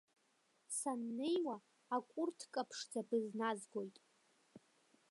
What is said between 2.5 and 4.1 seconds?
ԥшӡа бызназгоит.